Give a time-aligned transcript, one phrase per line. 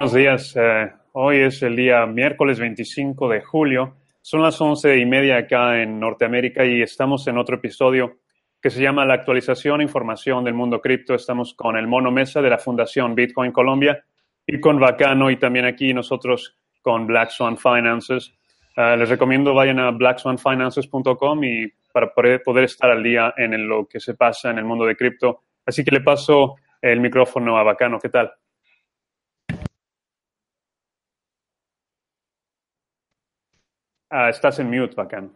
[0.00, 0.56] Buenos días.
[0.56, 3.94] Eh, hoy es el día miércoles 25 de julio.
[4.20, 8.18] Son las once y media acá en Norteamérica y estamos en otro episodio
[8.60, 11.14] que se llama La actualización e información del mundo cripto.
[11.14, 14.04] Estamos con el Mono Mesa de la Fundación Bitcoin Colombia
[14.44, 18.34] y con Bacano y también aquí nosotros con Black Swan Finances.
[18.76, 23.86] Eh, les recomiendo vayan a blackswanfinances.com y para poder, poder estar al día en lo
[23.86, 25.44] que se pasa en el mundo de cripto.
[25.64, 28.00] Así que le paso el micrófono a Bacano.
[28.00, 28.32] ¿Qué tal?
[34.16, 35.32] Ah, estás en mute, bacán.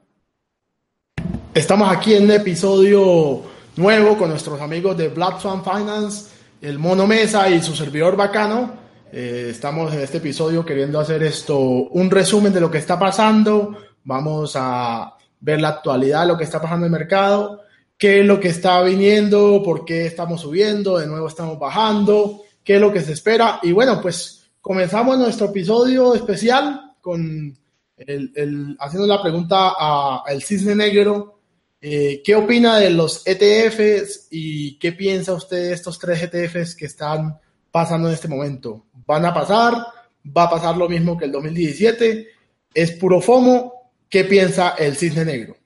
[1.53, 3.43] Estamos aquí en un episodio
[3.75, 8.73] nuevo con nuestros amigos de Black Swan Finance, el Mono Mesa y su servidor bacano.
[9.11, 13.77] Eh, estamos en este episodio queriendo hacer esto, un resumen de lo que está pasando.
[14.05, 17.63] Vamos a ver la actualidad, lo que está pasando en el mercado,
[17.99, 22.77] qué es lo que está viniendo, por qué estamos subiendo, de nuevo estamos bajando, qué
[22.77, 23.59] es lo que se espera.
[23.61, 27.59] Y bueno, pues comenzamos nuestro episodio especial con
[28.07, 31.41] el, haciendo la pregunta al Cisne Negro,
[31.81, 36.87] eh, ¿qué opina de los ETFs y qué piensa usted de estos tres ETFs que
[36.87, 37.39] están
[37.71, 38.87] pasando en este momento?
[39.07, 39.75] ¿Van a pasar?
[40.37, 42.27] ¿Va a pasar lo mismo que el 2017?
[42.75, 43.93] ¿Es puro FOMO?
[44.09, 45.57] ¿Qué piensa el Cisne Negro?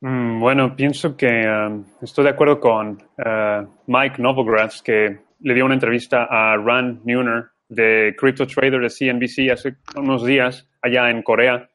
[0.00, 5.64] Mm, bueno, pienso que um, estoy de acuerdo con uh, Mike Novogratz, que le dio
[5.64, 11.22] una entrevista a Rand Neuner de Crypto Trader de CNBC hace unos días allá en
[11.22, 11.70] Corea,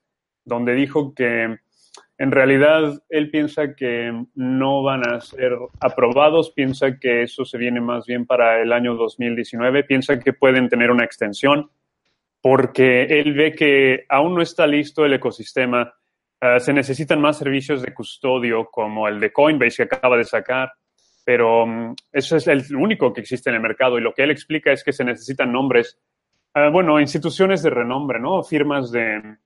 [0.46, 1.58] donde dijo que
[2.18, 7.82] en realidad él piensa que no van a ser aprobados, piensa que eso se viene
[7.82, 11.72] más bien para el año 2019, piensa que pueden tener una extensión,
[12.42, 15.94] porque él ve que aún no está listo el ecosistema.
[16.40, 20.72] Eh, se necesitan más servicios de custodio como el de Coinbase que acaba de sacar,
[21.26, 24.32] pero um, eso es el único que existe en el mercado y lo que él
[24.32, 26.00] explica es que se necesitan nombres
[26.54, 28.44] Ah, bueno, instituciones de renombre, ¿no?
[28.44, 29.38] Firmas de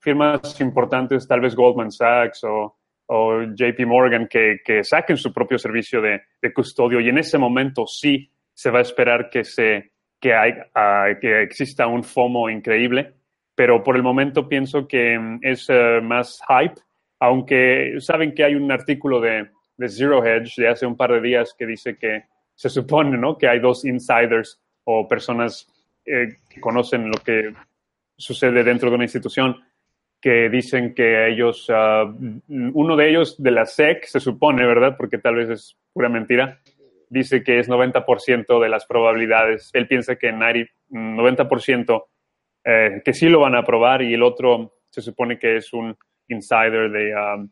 [0.00, 2.74] firmas importantes, tal vez Goldman Sachs o,
[3.08, 6.20] JP Morgan, que, saquen su propio servicio de,
[6.52, 11.42] custodio y en ese momento sí se va a esperar que, se, que, ah, que
[11.42, 13.14] exista un FOMO increíble,
[13.54, 16.80] pero por el momento pienso que mm, es eh, más hype,
[17.18, 21.22] aunque saben que hay un artículo de, de Zero Hedge de hace un par de
[21.22, 23.38] días que dice que se supone, ¿no?
[23.38, 25.66] Que hay dos insiders o personas
[26.08, 27.52] eh, conocen lo que
[28.16, 29.56] sucede dentro de una institución,
[30.20, 32.12] que dicen que ellos, ah,
[32.48, 34.96] uno de ellos de la SEC, se supone, ¿verdad?
[34.96, 36.60] Porque tal vez es pura mentira,
[37.08, 39.70] dice que es 90% de las probabilidades.
[39.72, 42.04] Él piensa que 90%
[42.64, 45.96] eh, que sí lo van a aprobar y el otro se supone que es un
[46.28, 47.44] insider de, ah,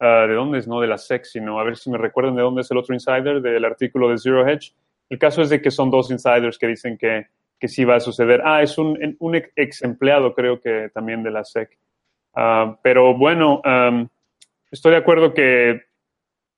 [0.00, 0.68] ah, ¿de dónde es?
[0.68, 2.94] No de la SEC, sino a ver si me recuerdan de dónde es el otro
[2.94, 4.72] insider del artículo de Zero Hedge.
[5.10, 7.26] El caso es de que son dos insiders que dicen que
[7.62, 8.42] que sí va a suceder.
[8.44, 11.78] Ah, es un, un ex empleado, creo que también de la SEC.
[12.34, 13.62] Ah, pero bueno,
[14.68, 15.82] estoy de acuerdo que,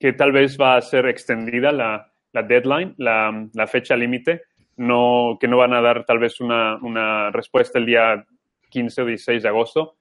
[0.01, 4.45] que, tal vez va a ser extendida la, la deadline, la, fecha límite,
[4.79, 8.25] no, que no van a dar tal vez una, una, respuesta el día
[8.71, 9.97] 15 o 16 de agosto,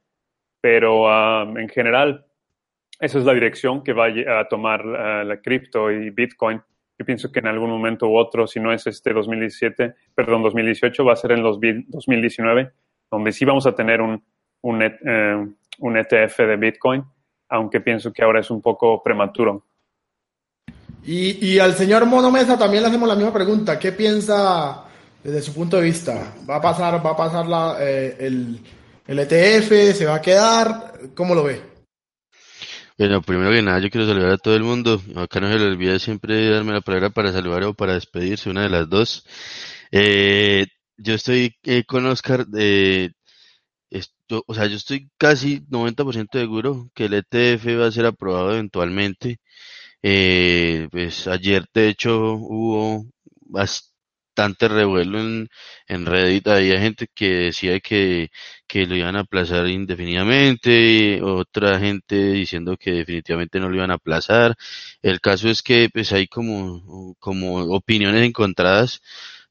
[0.62, 2.26] pero en general
[2.98, 4.06] esa es la dirección que va
[4.40, 6.62] a tomar ah, la cripto y Bitcoin
[6.98, 11.04] yo pienso que en algún momento u otro, si no es este 2017, perdón, 2018,
[11.04, 12.72] va a ser en los 2019,
[13.10, 14.24] donde sí vamos a tener un,
[14.62, 17.04] un, ETF eh, e de Bitcoin,
[17.50, 19.66] aunque pienso que ahora es un poco prematuro.
[21.06, 23.78] Y, al señor Mono Mesa también le hacemos la misma pregunta.
[23.78, 24.86] ¿Qué piensa
[25.22, 26.34] desde su punto de vista?
[26.50, 28.60] ¿Va a pasar, va a pasar la, eh, el,
[29.06, 29.98] el ETF?
[29.98, 30.94] ¿Se va a quedar?
[31.14, 31.73] ¿Cómo lo ve?
[32.98, 35.02] Bueno, primero que nada, yo quiero saludar a todo el mundo.
[35.16, 38.64] Acá no se le olvida siempre darme la palabra para saludar o para despedirse, una
[38.64, 39.26] de las dos.
[39.92, 40.68] Eh,
[40.98, 43.12] yo estoy eh, con Oscar, eh,
[44.48, 49.38] o sea, yo estoy casi 90% seguro que el ETF va a ser aprobado eventualmente.
[50.04, 53.06] Eh, pues ayer, de hecho, hubo
[54.36, 55.50] bastante revuelo en,
[55.88, 56.48] en Reddit.
[56.48, 58.32] Había gente que decía que,
[58.68, 63.96] que lo iban a aplazar indefinidamente, otra gente diciendo que definitivamente no lo iban a
[63.96, 64.56] aplazar.
[65.02, 69.02] El caso es que pues hay como, como opiniones encontradas,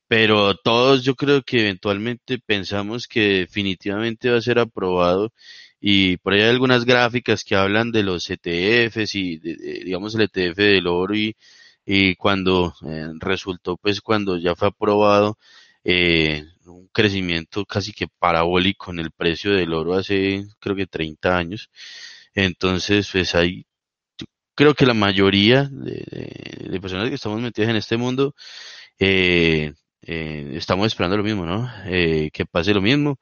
[0.09, 5.33] pero todos yo creo que eventualmente pensamos que definitivamente va a ser aprobado
[5.81, 10.57] y por ahí hay algunas gráficas que hablan de los ETFs y digamos el ETF
[10.57, 11.37] del oro y
[11.85, 15.39] y cuando eh, resultó pues cuando ya fue aprobado
[15.85, 21.37] eh, un crecimiento casi que parabólico en el precio del oro hace creo que 30
[21.37, 21.71] años
[22.35, 23.67] entonces pues hay
[24.55, 28.35] creo que la mayoría de, personas que estamos metidas en este mundo
[28.99, 31.71] eh, estamos esperando lo mismo, ¿no?
[31.85, 33.19] que pase lo mismo.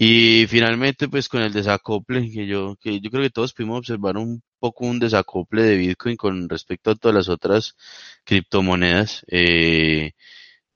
[0.00, 4.16] Y finalmente, pues con el desacople, que yo, que yo creo que todos pudimos observar
[4.16, 7.76] un poco un desacople de Bitcoin con respecto a todas las otras
[8.24, 9.24] criptomonedas.
[9.28, 10.12] Eh,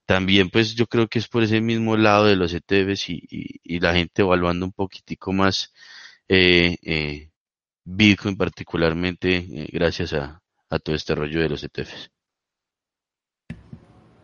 [0.06, 3.94] también, pues yo creo que es por ese mismo lado de los ETFs y, la
[3.94, 5.72] gente evaluando un poquitico más
[6.28, 7.30] eh, eh,
[7.84, 12.10] Bitcoin particularmente eh, gracias a, a todo este rollo de los ETFs.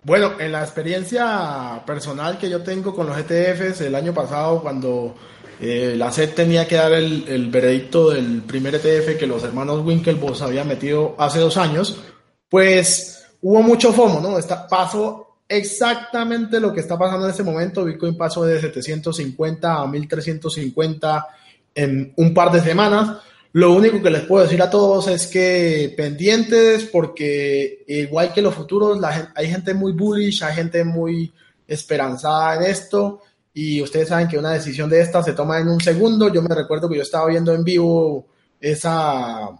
[0.05, 5.17] Bueno, en la experiencia personal que yo tengo con los ETFs, el año pasado cuando
[5.61, 10.43] eh, la SED tenía que dar el, veredicto del primer ETF que los hermanos Winklevoss
[10.43, 11.99] habían metido hace dos años,
[12.49, 14.39] pues hubo mucho FOMO, ¿no?
[14.39, 17.85] Está, pasó exactamente lo que está pasando en este momento.
[17.85, 21.27] Bitcoin pasó de 750 a 1350
[21.75, 23.19] en un par de semanas.
[23.53, 28.55] Lo único que les puedo decir a todos es que pendientes porque igual que los
[28.55, 29.01] futuros,
[29.35, 31.33] hay gente muy bullish, hay gente muy
[31.67, 33.23] esperanzada en esto
[33.61, 36.33] y ustedes saben que una decisión de esta se toma en un segundo.
[36.33, 38.29] Yo me recuerdo que yo estaba viendo en vivo
[38.61, 39.51] esa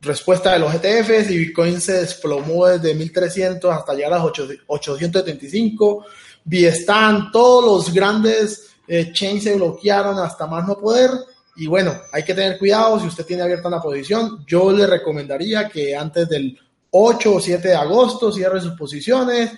[0.00, 4.32] respuesta de los ETFs y Bitcoin se desplomó desde 1300 hasta llegar a las
[4.68, 6.04] 875.
[6.44, 11.10] Biestan, todos los grandes eh, chains se bloquearon hasta más no poder
[11.56, 14.44] y bueno, hay que tener cuidado si usted tiene abierta una posición.
[14.46, 16.56] Yo le recomendaría que antes del
[16.92, 19.50] 8 o 7 de agosto cierre sus posiciones,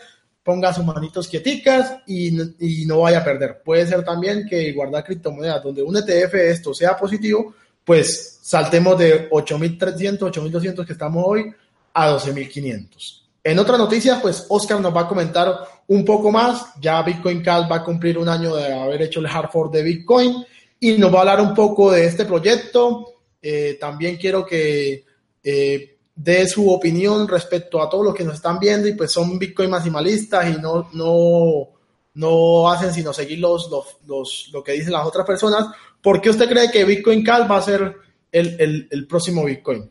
[0.42, 3.62] ponga sus manitos quieticas y, y no vaya a perder.
[3.64, 7.54] Puede ser también que guardar criptomonedas donde un ETF esto sea positivo,
[7.84, 11.52] pues saltemos de 8.300, 8.200 que estamos hoy
[11.94, 13.22] a 12.500.
[13.44, 15.52] En otra noticia, pues Oscar nos va a comentar
[15.88, 16.74] un poco más.
[16.80, 19.82] Ya Bitcoin Cash va a cumplir un año de haber hecho el hard fork de
[19.82, 20.44] Bitcoin
[20.78, 23.14] y nos va a hablar un poco de este proyecto.
[23.40, 25.04] Eh, también quiero que
[25.42, 29.38] eh, dé su opinión respecto a todos los que nos están viendo y pues son
[29.38, 31.68] Bitcoin maximalistas y no, no,
[32.14, 33.70] no hacen sino seguir los,
[34.06, 35.66] los, lo que dicen las otras personas.
[36.00, 37.96] ¿Por qué usted cree que Bitcoin Cal va a ser
[38.30, 39.90] el, el próximo Bitcoin?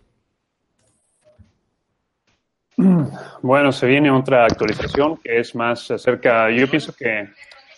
[3.42, 7.30] Bueno, se viene otra actualización que es más acerca, yo pienso que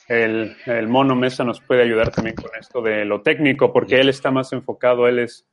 [0.07, 4.09] el, el, mono Mesa nos puede ayudar también con esto de lo técnico, porque él
[4.09, 5.45] está más enfocado, él es,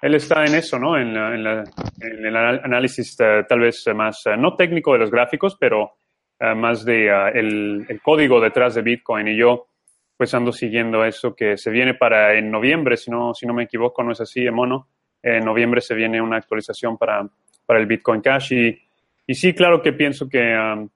[0.00, 0.96] él está en eso, ¿no?
[0.96, 1.64] En, en,
[2.00, 5.94] el análisis eh, tal vez más, eh, no técnico de los gráficos, pero
[6.38, 9.28] eh, más de el, el, código detrás de Bitcoin.
[9.28, 9.68] Y yo,
[10.16, 13.64] pues ando siguiendo eso que se viene para en noviembre, si no, si no me
[13.64, 14.88] equivoco, no es así, en mono.
[15.22, 17.28] En noviembre se viene una actualización para,
[17.66, 18.78] para el Bitcoin Cash y,
[19.26, 20.88] y sí, claro que pienso que um,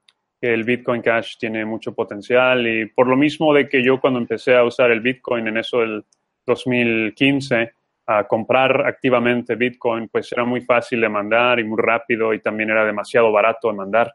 [0.43, 4.19] que el Bitcoin Cash tiene mucho potencial y por lo mismo de que yo cuando
[4.19, 6.05] empecé a usar el Bitcoin en eso del
[6.45, 7.75] 2015
[8.07, 12.71] a comprar activamente Bitcoin, pues era muy fácil de mandar y muy rápido y también
[12.71, 14.15] era demasiado barato de mandar.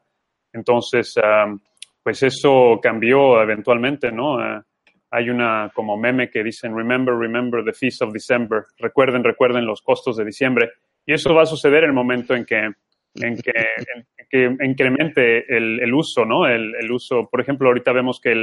[0.52, 1.16] Entonces,
[2.04, 4.40] pues eso cambió eventualmente, ¿no?
[4.40, 4.64] Ah,
[5.12, 8.66] hay una como meme que dicen, remember, remember the feast of December.
[8.78, 10.72] Recuerden, recuerden los costos de diciembre.
[11.06, 12.72] Y eso va a suceder en el momento en que
[13.20, 13.52] en que,
[14.30, 16.46] que incremente el, el, uso, ¿no?
[16.46, 18.36] El, el, uso, por ejemplo, ahorita vemos que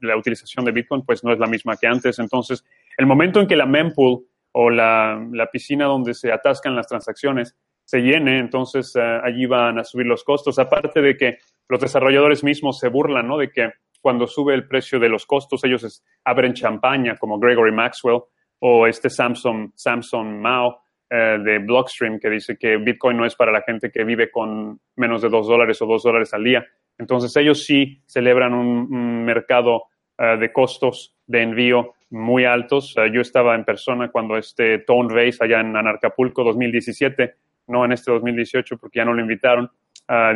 [0.00, 2.18] la utilización de Bitcoin pues no es la misma que antes.
[2.18, 2.64] Entonces,
[2.96, 4.24] el momento en que la mempool
[4.58, 7.54] o la, la piscina donde se atascan las transacciones
[7.84, 10.58] se llene, entonces uh, allí van a subir los costos.
[10.58, 11.38] Aparte de que
[11.68, 13.36] los desarrolladores mismos se burlan, ¿no?
[13.36, 13.70] De que
[14.00, 18.22] cuando sube el precio de los costos, ellos abren champaña, como Gregory Maxwell
[18.60, 20.80] o este Samsung, Samsung Mao,
[21.10, 24.80] eh, de Blockstream que dice que Bitcoin no es para la gente que vive con
[24.96, 26.64] menos de dos dólares o dos dólares al día.
[26.98, 29.84] Entonces ellos sí celebran un, mercado
[30.16, 32.94] eh, de costos de envío muy altos.
[32.96, 37.34] Eh, yo estaba en persona cuando este Tone Base allá en Anarcapulco 2017,
[37.68, 39.70] no en este 2018 porque ya no lo invitaron,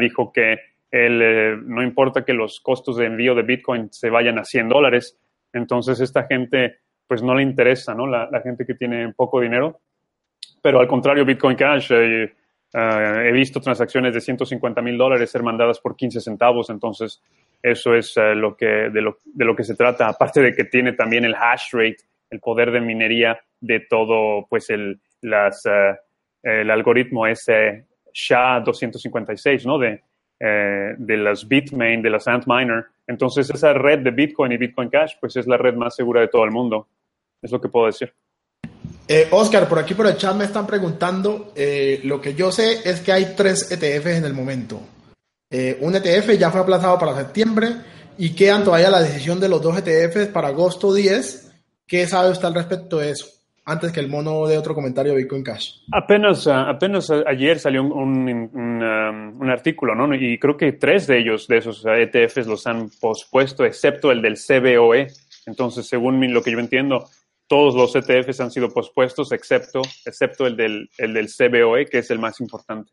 [0.00, 0.58] dijo que
[0.90, 5.16] él, no importa que los costos de envío de Bitcoin se vayan a 100 dólares,
[5.52, 8.08] entonces esta gente pues no le interesa, ¿no?
[8.08, 9.80] la gente que tiene poco dinero
[10.62, 12.24] pero al contrario, Bitcoin Cash, eh,
[12.72, 17.22] eh, he visto transacciones de 150 mil dólares ser mandadas por 15 centavos, entonces
[17.62, 20.64] eso es eh, lo que, de, lo, de lo que se trata, aparte de que
[20.64, 21.98] tiene también el hash rate,
[22.30, 25.64] el poder de minería de todo, pues el, las,
[26.42, 29.78] el algoritmo ese SHA-256, ¿no?
[29.78, 30.02] De,
[30.38, 32.86] de las Bitmain, de las Antminer.
[33.06, 36.28] Entonces, esa red de Bitcoin y Bitcoin Cash, pues es la red más segura de
[36.28, 36.86] todo el mundo.
[37.42, 38.14] Es lo que puedo decir.
[39.12, 42.88] Eh, Oscar, por aquí por el chat me están preguntando, eh, lo que yo sé
[42.88, 44.80] es que hay tres ETFs en el momento.
[45.50, 47.74] Eh, un ETF ya fue aplazado para septiembre
[48.16, 51.52] y quedan todavía la decisión de los dos ETFs para agosto 10.
[51.86, 53.26] ¿Qué sabe usted al respecto de eso?
[53.70, 55.80] antes que el mono de otro comentario de Bitcoin Cash.
[55.92, 60.12] Apenas, ah, apenas ayer salió un, um, un, artículo, ¿no?
[60.14, 64.36] Y creo que tres de ellos, de esos ETFs, los han pospuesto, excepto el del
[64.36, 65.08] CBOE.
[65.46, 67.08] Entonces, según lo que yo entiendo,
[67.46, 72.10] todos los ETFs han sido pospuestos, excepto, excepto el, del, el del CBOE, que es
[72.10, 72.92] el más importante.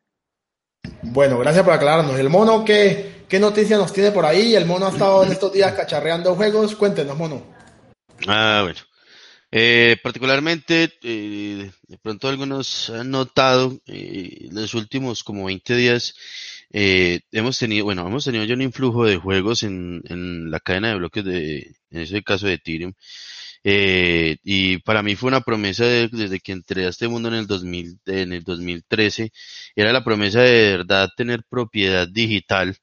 [1.02, 2.20] Bueno, gracias por aclararnos.
[2.20, 4.56] El mono, ¿qué, ¿qué noticia nos tiene por ahí?
[4.56, 6.76] El mono ha estado en estos días cacharreando juegos.
[6.76, 7.46] Cuéntenos, mono.
[8.28, 8.80] Ah, bueno.
[9.50, 16.16] Eh, particularmente, eh, de pronto algunos han notado, eh, los últimos como 20 días,
[16.72, 20.90] eh, hemos tenido, bueno, hemos tenido ya un influjo de juegos en, en la cadena
[20.90, 22.94] de bloques de, en ese caso de Ethereum.
[23.70, 27.48] Eh, y para mí fue una promesa desde que entré a este mundo en el
[27.48, 29.32] 2000, en el 2013,
[29.76, 32.78] era la promesa de verdad tener propiedad digital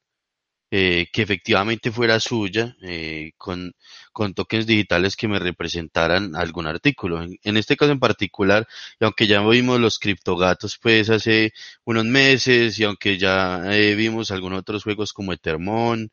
[0.71, 3.75] eh, que efectivamente fuera suya, eh, con,
[4.13, 7.23] con tokens digitales que me representaran algún artículo.
[7.23, 8.67] En, este caso en particular,
[9.01, 11.53] y aunque ya vimos los criptogatos pues hace
[11.85, 16.11] unos meses, y aunque ya eh, vimos algunos otros juegos como Ethermon,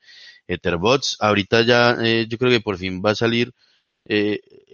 [0.47, 1.97] Etherbots, ahorita ya
[2.27, 3.53] yo creo que por fin va a salir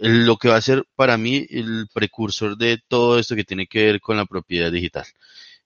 [0.00, 3.84] lo que va a ser para mí el precursor de todo esto que tiene que
[3.84, 5.04] ver con la propiedad digital.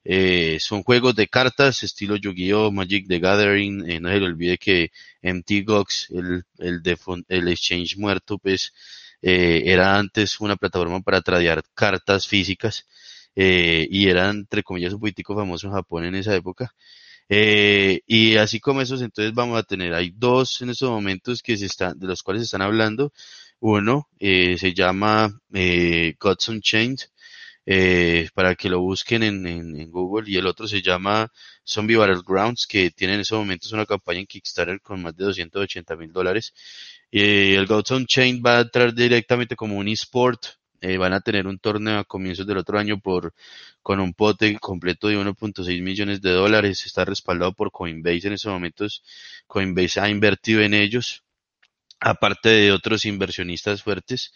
[0.05, 3.89] Eh, son juegos de cartas estilo Yu-Gi-Oh, Magic the Gathering.
[3.91, 4.91] Eh, no se le olvide que
[5.23, 6.83] MTGOX, el, el,
[7.29, 8.73] el exchange muerto, pues
[9.23, 12.87] eh, era antes una plataforma para tradear cartas físicas
[13.37, 16.75] eh, y era entre comillas un político famoso en Japón en esa época.
[17.29, 21.57] Eh, y así como esos, entonces vamos a tener, hay dos en estos momentos que
[21.57, 23.13] se están, de los cuales se están hablando.
[23.63, 26.99] Uno eh, se llama eh, Gods Unchained,
[27.65, 31.31] eh, para que lo busquen en, en, Google y el otro se llama
[31.65, 35.97] Zombie Battlegrounds que tiene en estos momentos una campaña en Kickstarter con más de 280
[35.97, 36.53] mil dólares.
[37.11, 40.45] Y el Gods Chain va a entrar directamente como un eSport
[40.81, 43.33] eh, van a tener un torneo a comienzos del otro año por
[43.83, 48.53] con un pote completo de 1.6 millones de dólares está respaldado por Coinbase en estos
[48.53, 49.05] momentos.
[49.47, 51.23] Coinbase ha invertido en ellos
[52.03, 54.33] aparte de otros inversionistas fuertes.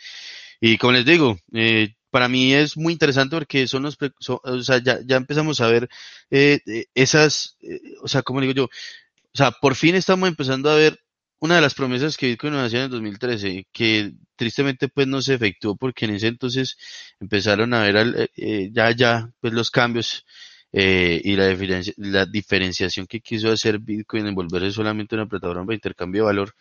[0.61, 4.83] Y como les digo, eh, para mí es muy interesante porque son los, o sea,
[4.83, 5.89] ya, ya empezamos a ver
[6.31, 10.71] eh, eh esas, eh, o sea, como digo yo, o sea, por fin estamos empezando
[10.71, 10.99] a ver
[11.41, 15.21] una de las promesas que Bitcoin nos hacía en el 2013, que tristemente pues no
[15.23, 16.77] se efectuó porque en ese entonces
[17.21, 20.25] empezaron a ver eh, ya, ya, pues los cambios
[20.73, 21.55] eh, y la,
[21.99, 26.55] la diferenciación que quiso hacer Bitcoin en volverse solamente una plataforma de intercambio de valor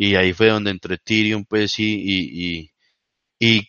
[0.00, 2.70] y ahí fue donde entró Ethereum pues y, y,
[3.38, 3.68] y,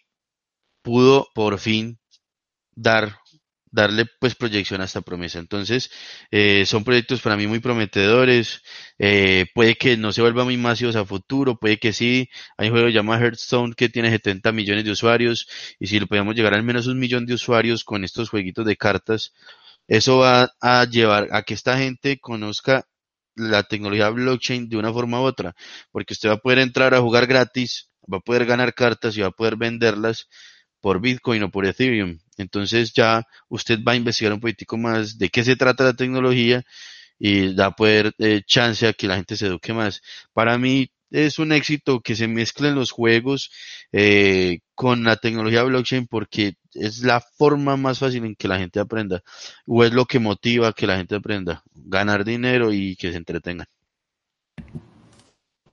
[0.83, 1.99] pudo por fin
[2.75, 3.17] dar
[3.71, 5.39] darle pues proyección a esta promesa.
[5.39, 5.91] Entonces,
[6.31, 8.61] eh, son proyectos para mí muy prometedores.
[8.99, 12.29] Eh, puede que no se vuelvan muy masivos a futuro, puede que sí.
[12.57, 15.47] Hay un juego llamado Hearthstone que tiene 70 millones de usuarios
[15.79, 18.77] y si lo podemos llegar al menos un millón de usuarios con estos jueguitos de
[18.77, 19.33] cartas,
[19.87, 22.85] eso va a llevar a que esta gente conozca
[23.35, 25.55] la tecnología blockchain de una forma u otra,
[25.91, 29.21] porque usted va a poder entrar a jugar gratis, va a poder ganar cartas y
[29.21, 30.27] va a poder venderlas
[30.81, 32.19] por Bitcoin o por Ethereum.
[32.37, 36.63] Entonces ya usted va a investigar un poquitico más de qué se trata la tecnología
[37.19, 40.01] y da poder eh, chance a que la gente se eduque más.
[40.33, 43.51] Para mí es un éxito que se mezclen los juegos
[43.91, 48.79] eh, con la tecnología blockchain porque es la forma más fácil en que la gente
[48.79, 49.21] aprenda
[49.67, 53.67] o es lo que motiva que la gente aprenda, ganar dinero y que se entretengan.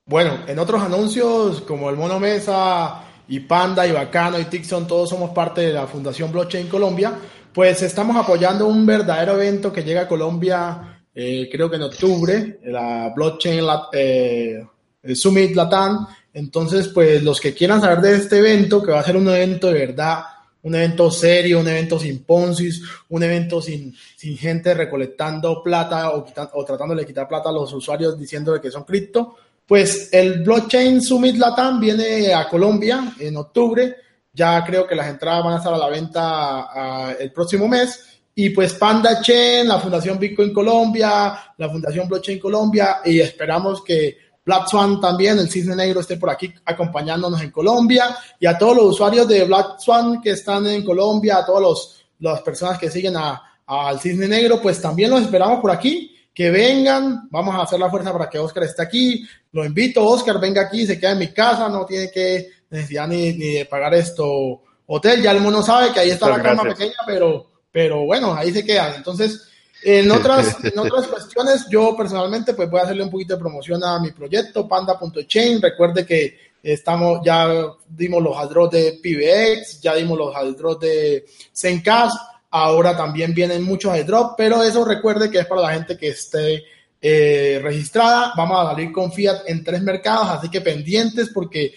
[0.05, 5.11] Bueno, en otros anuncios como el Mono Mesa y Panda y Bacano y Tixon, todos
[5.11, 7.13] somos parte de la Fundación Blockchain Colombia,
[7.53, 12.59] pues estamos apoyando un verdadero evento que llega a Colombia, eh, creo que en octubre,
[12.65, 14.67] la Blockchain eh,
[15.15, 16.07] Summit Latam.
[16.33, 19.69] Entonces, pues los que quieran saber de este evento, que va a ser un evento
[19.69, 20.23] de verdad,
[20.63, 26.27] un evento serio, un evento sin poncis, un evento sin, sin gente recolectando plata o,
[26.53, 29.37] o tratando de quitar plata a los usuarios diciendo que son cripto,
[29.67, 33.97] pues el Blockchain Summit Latam viene a Colombia en octubre.
[34.33, 38.21] Ya creo que las entradas van a estar a la venta el próximo mes.
[38.35, 44.17] Y pues Panda Chain, la Fundación Bitcoin Colombia, la Fundación Blockchain Colombia, y esperamos que
[44.49, 48.17] Black Swan también, el Cisne Negro, esté por aquí acompañándonos en Colombia.
[48.41, 52.41] Y a todos los usuarios de Black Swan que están en Colombia, a todas las
[52.41, 53.15] personas que siguen
[53.67, 57.91] al Cisne Negro, pues también los esperamos por aquí que vengan, vamos a hacer la
[57.91, 61.29] fuerza para que Oscar esté aquí, lo invito, Oscar, venga aquí, se queda en mi
[61.29, 65.93] casa, no tiene que necesidad ni, ni de pagar esto hotel, ya el mono sabe
[65.93, 68.95] que ahí está la cama pequeña, pero, pero bueno, ahí se quedan.
[68.95, 69.48] Entonces,
[69.83, 73.83] en otras, en otras cuestiones, yo personalmente pues voy a hacerle un poquito de promoción
[73.85, 75.61] a mi proyecto, panda.chain.
[75.61, 77.49] Recuerde que Estamos, ya
[77.89, 82.17] dimos los aldros de PBX, ya dimos los aldros de Zencast,
[82.51, 86.65] ahora también vienen muchos aldros, pero eso recuerde que es para la gente que esté
[87.01, 88.33] eh, registrada.
[88.37, 91.75] Vamos a salir con Fiat en tres mercados, así que pendientes porque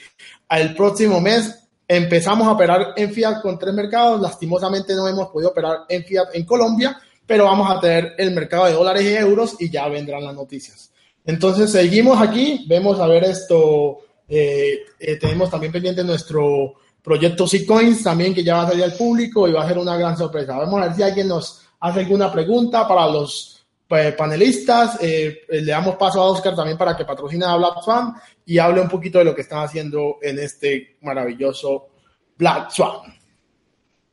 [0.50, 4.20] el próximo mes empezamos a operar en Fiat con tres mercados.
[4.20, 7.00] Lastimosamente no hemos podido operar en Fiat en Colombia,
[7.32, 10.92] pero vamos a tener el mercado de dólares y euros y ya vendrán las noticias.
[11.24, 14.00] Entonces seguimos aquí, vemos a ver esto.
[14.28, 18.96] Eh, eh, tenemos también pendiente nuestro proyecto C-Coins también que ya va a salir al
[18.96, 20.58] público y va a ser una gran sorpresa.
[20.58, 24.98] Vamos a ver si alguien nos hace alguna pregunta para los pues, panelistas.
[25.02, 28.14] Eh, le damos paso a Oscar también para que patrocine a Black Swan
[28.46, 31.92] y hable un poquito de lo que están haciendo en este maravilloso
[32.38, 33.21] Black Swan.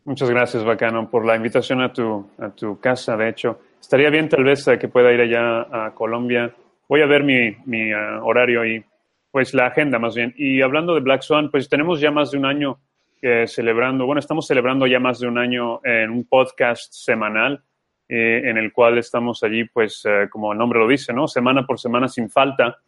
[0.08, 3.14] Muchas gracias, Bacano, por la invitación a tu, a tu casa.
[3.14, 6.50] De hecho, estaría bien tal vez eh, que pueda ir allá a Colombia.
[6.88, 8.82] Voy a ver mi, mi uh, horario y
[9.30, 10.32] pues la agenda más bien.
[10.38, 12.78] Y hablando de Black Swan, pues tenemos ya más de un año
[13.20, 17.62] eh, celebrando, bueno, estamos celebrando ya más de un año en un podcast semanal
[18.08, 21.28] eh, en el cual estamos allí, pues, eh, como el nombre lo dice, ¿no?
[21.28, 22.78] Semana por semana sin falta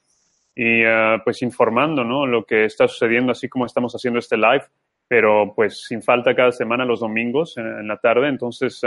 [0.55, 2.27] y eh, pues informando, ¿no?
[2.27, 4.65] Lo que está sucediendo, así como estamos haciendo este live,
[5.11, 8.29] pero pues sin falta cada semana los domingos en, la tarde.
[8.29, 8.81] Entonces,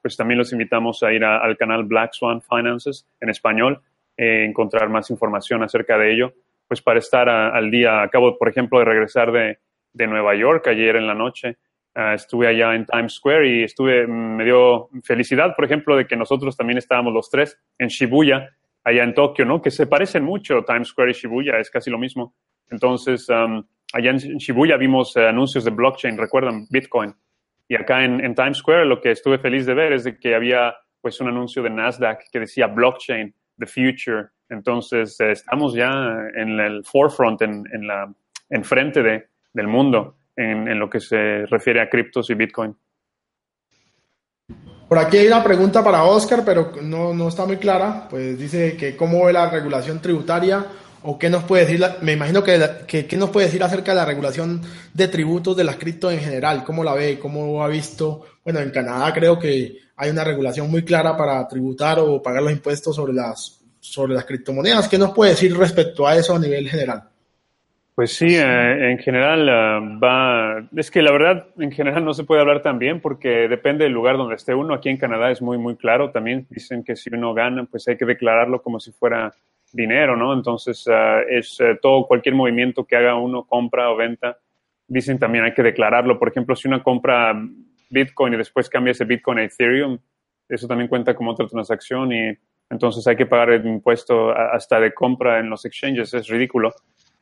[0.00, 3.82] pues también los invitamos a ir al canal Black Swan Finances en español,
[4.16, 6.32] e encontrar más información acerca de ello,
[6.66, 8.00] pues para estar al día.
[8.00, 9.58] Acabo, por ejemplo, de regresar de,
[9.92, 11.58] de Nueva York ayer en la noche
[12.00, 16.06] Ah, estuve allá en Times Square y estuve, mm, me dio felicidad, por ejemplo, de
[16.06, 18.50] que nosotros también estábamos los tres en Shibuya,
[18.84, 19.60] allá en Tokio, ¿no?
[19.60, 22.36] Que se parecen mucho, Times Square y Shibuya, es casi lo mismo.
[22.70, 23.28] Entonces,
[23.92, 27.14] allá en Shibuya vimos eh, anuncios de blockchain, recuerdan, Bitcoin.
[27.68, 30.34] Y acá en, en, Times Square lo que estuve feliz de ver es de que
[30.34, 34.28] había pues un anuncio de Nasdaq que decía blockchain, the future.
[34.48, 35.90] Entonces, eh, estamos ya
[36.34, 38.12] en el forefront, en, en la,
[38.48, 42.76] en frente de, del mundo en, lo que se refiere a criptos y Bitcoin.
[44.88, 48.06] Por aquí hay una pregunta para Oscar, pero no, no, está muy clara.
[48.08, 50.64] Pues dice que cómo ve la regulación tributaria
[51.02, 53.96] o qué nos puede decir, me imagino que, que, qué nos puede decir acerca de
[53.96, 54.60] la regulación
[54.92, 58.24] de tributos de las criptos en general, cómo la ve, cómo ha visto.
[58.44, 62.52] Bueno, en Canadá creo que hay una regulación muy clara para tributar o pagar los
[62.52, 64.88] impuestos sobre las, sobre las criptomonedas.
[64.88, 67.04] ¿Qué nos puede decir respecto a eso a nivel general?
[67.98, 70.68] Pues sí, eh, en general eh, va.
[70.76, 73.92] Es que la verdad, en general no se puede hablar tan bien porque depende del
[73.92, 74.72] lugar donde esté uno.
[74.72, 76.12] Aquí en Canadá es muy, muy claro.
[76.12, 79.34] También dicen que si uno gana, pues hay que declararlo como si fuera
[79.72, 80.32] dinero, ¿no?
[80.32, 84.38] Entonces, eh, es todo, cualquier movimiento que haga uno, compra o venta,
[84.86, 86.18] dicen también hay que declararlo.
[86.18, 87.34] Por ejemplo, si uno compra
[87.90, 89.98] Bitcoin y después cambia ese Bitcoin a Ethereum,
[90.48, 92.36] eso también cuenta como otra transacción y
[92.70, 96.14] entonces hay que pagar el impuesto hasta de compra en los exchanges.
[96.14, 96.72] Es ridículo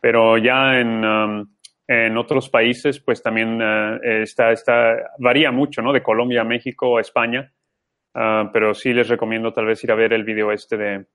[0.00, 1.48] pero ya en, um,
[1.86, 5.92] en otros países, pues también uh, está, está, varía mucho, ¿no?
[5.92, 7.52] De Colombia a México a España,
[8.14, 11.06] uh, pero sí les recomiendo tal vez ir a ver el video este de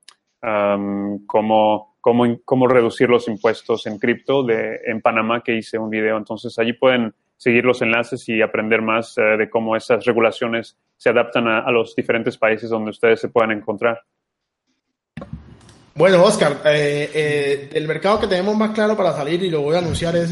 [0.43, 6.17] um, cómo, cómo, reducir los impuestos en cripto de, en Panamá, que hice un video.
[6.17, 11.09] Entonces allí pueden seguir los enlaces y aprender más uh, de cómo esas regulaciones se
[11.09, 13.99] adaptan a, los diferentes países donde ustedes se puedan encontrar.
[15.95, 19.75] Bueno, Oscar, eh, eh, el mercado que tenemos más claro para salir, y lo voy
[19.75, 20.31] a anunciar, es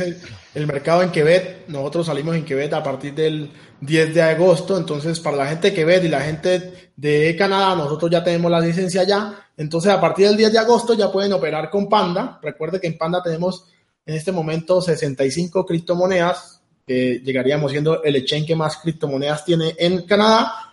[0.54, 1.68] el, mercado en Quebec.
[1.68, 3.50] Nosotros salimos en Quebec a partir del
[3.82, 4.78] 10 de agosto.
[4.78, 8.62] Entonces, para la gente de Quebec y la gente de Canadá, nosotros ya tenemos la
[8.62, 9.49] licencia ya.
[9.60, 12.40] Entonces, a partir del 10 de agosto ya pueden operar con Panda.
[12.42, 13.66] Recuerde que en Panda tenemos
[14.06, 20.04] en este momento 65 criptomonedas, que llegaríamos siendo el exchange que más criptomonedas tiene en
[20.04, 20.72] Canadá,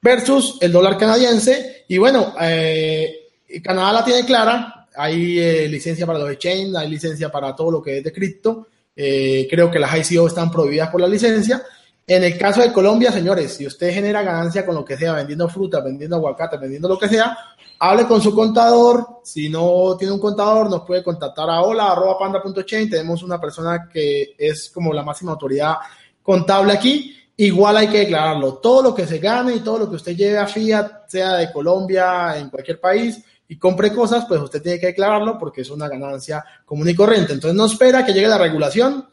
[0.00, 1.84] versus el dólar canadiense.
[1.88, 3.12] Y bueno, eh,
[3.60, 7.82] Canadá la tiene clara, hay eh, licencia para los exchanges, hay licencia para todo lo
[7.82, 8.68] que es de cripto.
[8.94, 11.60] Eh, creo que las ICO están prohibidas por la licencia.
[12.10, 15.46] En el caso de Colombia, señores, si usted genera ganancia con lo que sea, vendiendo
[15.46, 17.36] fruta, vendiendo aguacate, vendiendo lo que sea,
[17.80, 19.20] hable con su contador.
[19.22, 22.88] Si no tiene un contador, nos puede contactar a hola.panda.chain.
[22.88, 25.74] Tenemos una persona que es como la máxima autoridad
[26.22, 27.14] contable aquí.
[27.36, 28.54] Igual hay que declararlo.
[28.54, 31.52] Todo lo que se gane y todo lo que usted lleve a Fiat, sea de
[31.52, 35.86] Colombia, en cualquier país, y compre cosas, pues usted tiene que declararlo porque es una
[35.88, 37.34] ganancia común y corriente.
[37.34, 39.06] Entonces no espera que llegue la regulación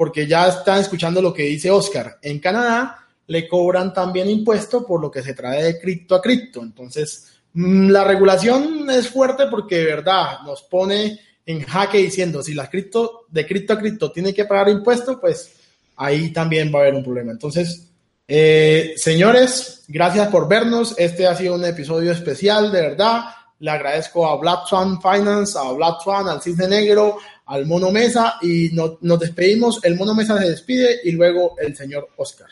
[0.00, 2.18] porque ya están escuchando lo que dice Oscar.
[2.22, 6.62] En Canadá le cobran también impuesto por lo que se trae de cripto a cripto.
[6.62, 12.54] Entonces mm, la regulación es fuerte porque de verdad nos pone en jaque diciendo si
[12.54, 15.52] la cripto de cripto a cripto tiene que pagar impuesto, pues
[15.96, 17.32] ahí también va a haber un problema.
[17.32, 17.90] Entonces,
[18.26, 20.94] eh, señores, gracias por vernos.
[20.96, 23.24] Este ha sido un episodio especial, de verdad
[23.58, 27.18] Le agradezco a Black Swan Finance, a Black Swan, al Cisne Negro,
[27.50, 29.82] al Mono Mesa y nos despedimos.
[29.82, 32.48] El Mono Mesa se despide y luego el señor Oscar.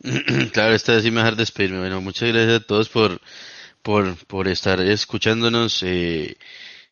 [0.52, 1.78] Claro, esta vez sí me dejar despedirme.
[1.78, 3.20] Bueno, muchas gracias a todos por,
[3.82, 5.82] por, por estar escuchándonos.
[5.82, 6.38] Eh,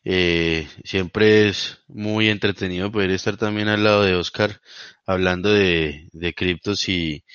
[0.05, 4.61] eh, siempre es muy entretenido poder estar también al lado de Oscar
[5.05, 7.25] hablando de, de criptos y,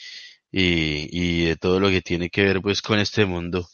[0.53, 3.69] y, y de todo lo que tiene que ver pues con este mundo.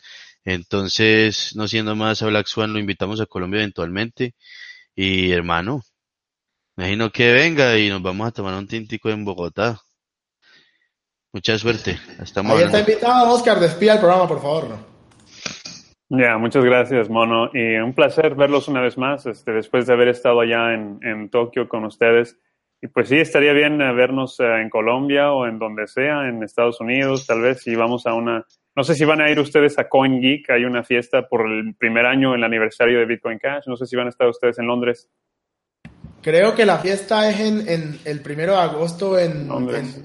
[0.44, 4.34] Entonces, no siendo más a Black Swan, lo invitamos a Colombia eventualmente.
[4.94, 5.82] Y hermano,
[6.76, 9.80] imagino que venga y nos vamos a tomar un tintico en Bogotá.
[11.32, 11.98] Mucha suerte.
[12.18, 14.92] Hasta Ahí está invitado, Oscar, despida el programa, por favor.
[16.10, 17.48] Ya, muchas gracias, Mono.
[17.54, 21.30] Y un placer verlos una vez más, este, después de haber estado allá en, en
[21.30, 22.38] Tokio con ustedes.
[22.82, 26.42] Y pues sí, estaría bien eh, vernos eh, en Colombia o en donde sea, en
[26.42, 28.44] Estados Unidos, tal vez, si vamos a una...
[28.74, 32.06] No sé si van a ir ustedes a CoinGeek, hay una fiesta por el primer
[32.06, 33.64] año, el aniversario de Bitcoin Cash.
[33.66, 35.10] No sé si van a estar ustedes en Londres.
[36.22, 39.50] Creo que la fiesta es en, el primero de agosto en,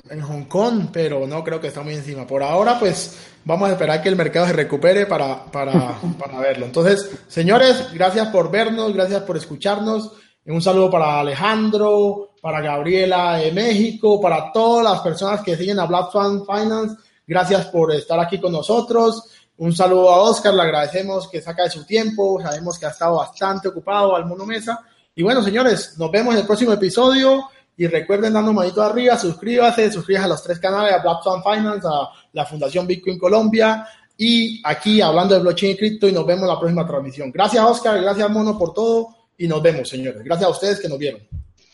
[0.09, 2.25] en, Hong Kong, pero no creo que está muy encima.
[2.25, 5.71] Por ahora, pues vamos a esperar que el mercado se recupere para, para,
[6.19, 6.65] para verlo.
[6.65, 10.13] Entonces, señores, gracias por vernos, gracias por escucharnos.
[10.45, 15.85] Un saludo para Alejandro, para Gabriela de México, para todas las personas que siguen a
[15.85, 16.95] Black Fan Finance.
[17.27, 19.25] Gracias por estar aquí con nosotros.
[19.57, 22.39] Un saludo a Oscar, le agradecemos que saca de su tiempo.
[22.41, 24.79] Sabemos que ha estado bastante ocupado al mundo mesa.
[25.13, 27.43] Y bueno, señores, nos vemos en el próximo episodio.
[27.75, 31.87] Y recuerden dando manito arriba, suscríbase, suscríbase a los tres canales, a Black Swan Finance,
[31.87, 33.87] a la Fundación Bitcoin Colombia
[34.17, 37.31] y aquí hablando de blockchain y cripto y nos vemos en la próxima transmisión.
[37.31, 40.23] Gracias Oscar, gracias Mono por todo y nos vemos, señores.
[40.23, 41.21] Gracias a ustedes que nos vieron.